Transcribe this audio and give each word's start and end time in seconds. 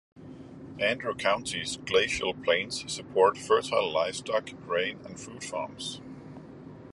Andrew 0.79 1.13
County's 1.13 1.77
glacial 1.77 2.33
plains 2.33 2.91
support 2.91 3.37
fertile 3.37 3.93
livestock, 3.93 4.49
grain, 4.65 4.97
and 5.05 5.19
fruit 5.19 5.43
farms. 5.43 6.01